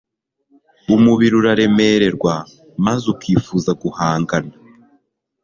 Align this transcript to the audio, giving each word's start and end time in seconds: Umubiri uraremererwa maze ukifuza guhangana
Umubiri 0.95 1.33
uraremererwa 1.41 2.33
maze 2.85 3.03
ukifuza 3.13 3.71
guhangana 3.81 4.53